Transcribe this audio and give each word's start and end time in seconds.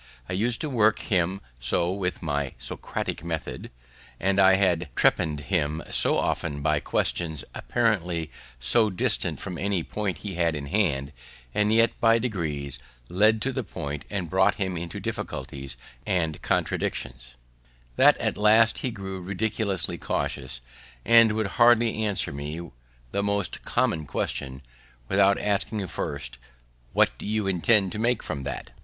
I 0.27 0.33
used 0.33 0.61
to 0.61 0.69
work 0.71 0.97
him 0.97 1.41
so 1.59 1.91
with 1.91 2.23
my 2.23 2.55
Socratic 2.57 3.23
method, 3.23 3.69
and 4.19 4.39
had 4.39 4.89
trepann'd 4.95 5.41
him 5.41 5.83
so 5.91 6.17
often 6.17 6.63
by 6.63 6.79
questions 6.79 7.43
apparently 7.53 8.31
so 8.59 8.89
distant 8.89 9.39
from 9.39 9.59
any 9.59 9.83
point 9.83 10.23
we 10.23 10.33
had 10.33 10.55
in 10.55 10.65
hand, 10.65 11.11
and 11.53 11.71
yet 11.71 11.91
by 11.99 12.17
degrees 12.17 12.79
led 13.09 13.43
to 13.43 13.51
the 13.51 13.63
point, 13.63 14.05
and 14.09 14.27
brought 14.27 14.55
him 14.55 14.75
into 14.75 14.99
difficulties 14.99 15.77
and 16.03 16.41
contradictions, 16.41 17.35
that 17.95 18.17
at 18.17 18.37
last 18.37 18.79
he 18.79 18.89
grew 18.89 19.21
ridiculously 19.21 19.99
cautious, 19.99 20.61
and 21.05 21.33
would 21.33 21.45
hardly 21.61 22.03
answer 22.03 22.33
me 22.33 22.71
the 23.11 23.21
most 23.21 23.61
common 23.61 24.07
question, 24.07 24.63
without 25.07 25.37
asking 25.39 25.85
first, 25.85 26.39
"What 26.91 27.15
do 27.19 27.25
you 27.27 27.45
intend 27.45 27.91
to 27.91 28.03
infer 28.03 28.23
from 28.23 28.41
that?" 28.41 28.71